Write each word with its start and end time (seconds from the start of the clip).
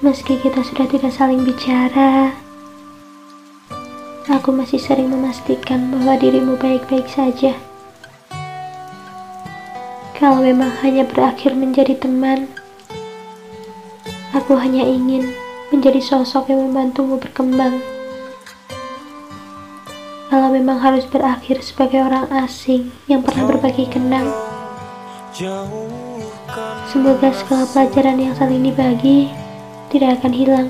Meski 0.00 0.40
kita 0.40 0.64
sudah 0.64 0.88
tidak 0.88 1.12
saling 1.12 1.44
bicara, 1.44 2.32
aku 4.32 4.48
masih 4.48 4.80
sering 4.80 5.12
memastikan 5.12 5.92
bahwa 5.92 6.16
dirimu 6.16 6.56
baik-baik 6.56 7.04
saja. 7.04 7.52
Kalau 10.16 10.40
memang 10.40 10.72
hanya 10.80 11.04
berakhir 11.04 11.52
menjadi 11.52 12.00
teman, 12.00 12.48
aku 14.32 14.56
hanya 14.56 14.88
ingin 14.88 15.36
menjadi 15.68 16.00
sosok 16.00 16.48
yang 16.48 16.64
membantumu 16.64 17.20
berkembang. 17.20 17.76
Kalau 20.32 20.48
memang 20.48 20.80
harus 20.80 21.04
berakhir 21.04 21.60
sebagai 21.60 22.00
orang 22.00 22.24
asing 22.40 22.88
yang 23.04 23.20
pernah 23.20 23.52
berbagi 23.52 23.84
kenang, 23.84 24.32
semoga 26.88 27.36
segala 27.36 27.68
pelajaran 27.68 28.16
yang 28.16 28.32
saling 28.32 28.64
dibagi 28.64 29.39
tidak 29.90 30.22
akan 30.22 30.32
hilang. 30.32 30.68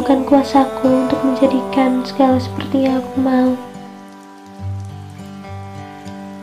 Bukan 0.00 0.18
kuasaku 0.24 0.88
untuk 0.88 1.20
menjadikan 1.20 2.00
segala 2.08 2.40
seperti 2.40 2.88
yang 2.88 3.04
aku 3.04 3.14
mau. 3.20 3.50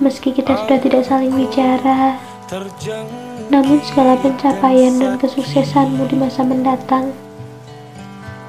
Meski 0.02 0.34
kita 0.34 0.58
sudah 0.66 0.82
tidak 0.82 1.06
saling 1.06 1.30
bicara, 1.34 2.18
namun 3.54 3.78
segala 3.86 4.18
pencapaian 4.18 4.98
dan 4.98 5.14
kesuksesanmu 5.22 6.10
di 6.10 6.18
masa 6.18 6.42
mendatang 6.42 7.14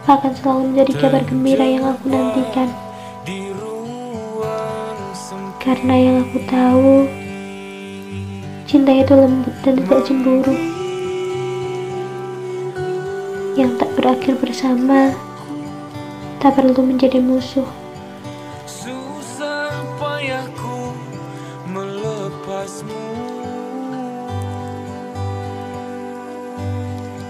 akan 0.09 0.33
selalu 0.35 0.63
menjadi 0.73 0.93
kabar 0.99 1.23
gembira 1.29 1.67
yang 1.69 1.85
aku 1.87 2.09
nantikan. 2.11 2.69
Karena 5.63 5.95
yang 5.95 6.17
aku 6.27 6.39
tahu, 6.51 7.07
cinta 8.67 8.93
itu 8.95 9.13
lembut 9.13 9.55
dan 9.67 9.75
tidak 9.79 10.01
cemburu 10.07 10.55
yang 13.53 13.77
tak 13.77 13.93
berakhir 14.01 14.41
bersama, 14.41 15.13
tak 16.41 16.57
perlu 16.57 16.81
menjadi 16.81 17.21
musuh. 17.21 17.69
Susah 18.65 19.85
payahku 20.01 20.97
melepasmu 21.69 23.32